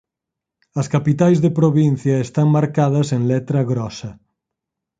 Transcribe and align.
As 0.81 0.87
capitais 0.95 1.37
de 1.43 1.55
provincia 1.59 2.15
están 2.27 2.47
marcadas 2.57 3.07
en 3.17 3.21
letra 3.31 3.59
grosa. 3.71 4.11